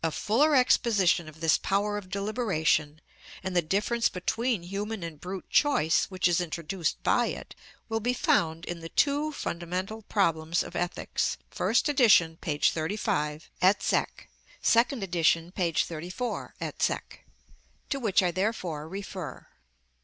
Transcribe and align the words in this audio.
A 0.00 0.12
fuller 0.12 0.54
exposition 0.54 1.28
of 1.28 1.40
this 1.40 1.58
power 1.58 1.98
of 1.98 2.08
deliberation, 2.08 3.00
and 3.42 3.56
the 3.56 3.62
difference 3.62 4.08
between 4.08 4.62
human 4.62 5.02
and 5.02 5.20
brute 5.20 5.50
choice 5.50 6.04
which 6.04 6.28
is 6.28 6.40
introduced 6.40 7.02
by 7.02 7.26
it, 7.26 7.56
will 7.88 7.98
be 7.98 8.12
found 8.12 8.64
in 8.66 8.78
the 8.78 8.88
"Two 8.90 9.32
Fundamental 9.32 10.02
Problems 10.02 10.62
of 10.62 10.76
Ethics" 10.76 11.36
(1st 11.52 11.88
edition, 11.88 12.38
p. 12.40 12.56
35, 12.58 13.50
et 13.60 13.82
seq.; 13.82 14.28
2d 14.62 15.02
edition, 15.02 15.50
p. 15.50 15.72
34, 15.72 16.54
et 16.60 16.80
seq.), 16.80 17.24
to 17.90 17.98
which 17.98 18.22
I 18.22 18.30
therefore 18.30 18.88
refer. 18.88 19.48